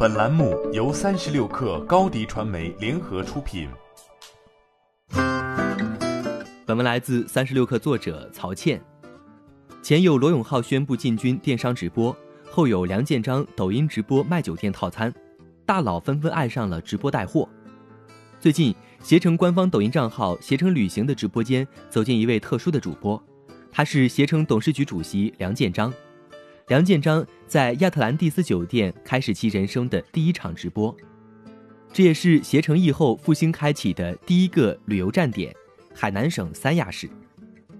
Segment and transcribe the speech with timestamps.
[0.00, 3.68] 本栏目由三十六氪高低传媒联合出品。
[6.64, 8.80] 本文来自三十六氪作者曹倩。
[9.82, 12.16] 前有罗永浩宣布进军电商直播，
[12.48, 15.12] 后有梁建章抖音直播卖酒店套餐，
[15.66, 17.48] 大佬纷纷爱上了直播带货。
[18.38, 18.72] 最近，
[19.02, 23.20] 携程官方抖音账号“携程旅行”的直播间走进一位特殊的主播，
[23.72, 25.92] 他是携程董事局主席梁建章。
[26.68, 30.94] 梁建章在亚特兰蒂斯酒店开始其人生的第一场直播，
[31.94, 35.54] 这也是携程疫后复兴开启的第一个旅游站点——
[35.96, 37.08] 海南省三亚市。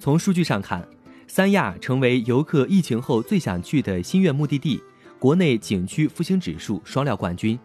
[0.01, 0.89] 从数据上看，
[1.27, 4.83] 三亚成为游客疫情后最想去的心愿目的地，
[5.19, 7.59] 国内景区复兴指数双料冠军。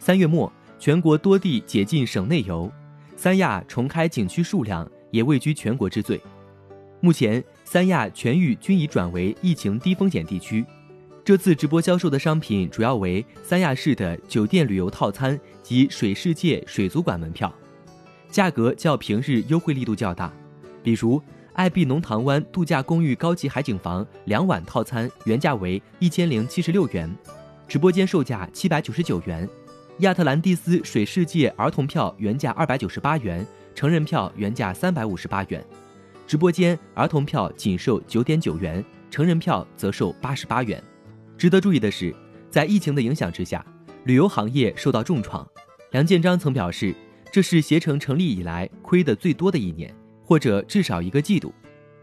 [0.00, 2.68] 三月末，全国多地解禁省内游，
[3.14, 6.20] 三亚重开景区数量也位居全国之最。
[7.00, 10.64] 目前，三亚全域均已转为疫情低风险地区。
[11.24, 17.54] 这次直播销售的商品主要为三亚市的酒店旅游套餐及水世界水族馆门票，
[18.30, 20.32] 价格较平日优惠力度较大。
[20.82, 27.08] 比如，爱碧农塘湾度假公寓高级海景房两晚套餐原价为一千零七十六元，
[27.68, 29.46] 直播间售价七百九十九元；
[29.98, 35.64] 亚特兰蒂斯水世界儿童票原价二百九十八元，成人票原价三百五十八元。
[36.28, 40.84] 直播间儿童票仅售九点九元，成人票则售八十八元。
[41.38, 42.14] 值得注意的是，
[42.50, 43.64] 在疫情的影响之下，
[44.04, 45.48] 旅游行业受到重创。
[45.90, 46.94] 梁建章曾表示，
[47.32, 49.90] 这是携程成立以来亏得最多的一年，
[50.22, 51.50] 或者至少一个季度。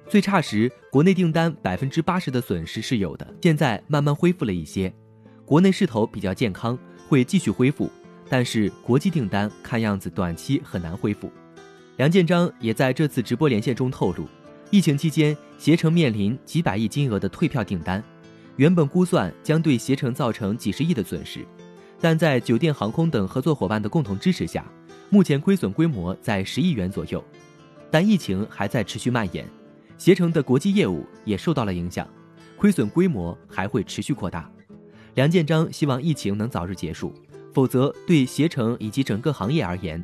[0.10, 4.92] 最差时，国内订单百分之八十的损失是有的，现在慢慢恢复了一些，
[5.46, 6.76] 国内势头比较健康，
[7.08, 7.92] 会继续恢复。
[8.28, 11.32] 但是国际订单看样子短期很难恢复。
[11.98, 14.28] 梁建章也在这次直播连线中透露，
[14.70, 18.04] 疫情期间携程面临几百亿金额的退票订单，
[18.58, 21.46] 原本估算将对携程造成几十亿的损失，
[22.02, 24.70] 但在酒店、航空等合作伙伴的共同支持下，
[25.10, 27.24] 目前亏损规模在十亿元左右。
[27.90, 29.48] 但疫情还在持续蔓延，
[29.98, 32.06] 携程的国际业务也受到了影响，
[32.58, 34.52] 亏损规模还会持续扩大。
[35.14, 37.14] 梁建章希望疫情能早日结束，
[37.54, 40.04] 否则对携程以及整个行业而言。